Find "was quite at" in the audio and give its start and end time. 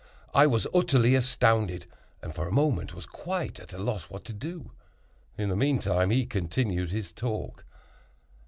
2.95-3.71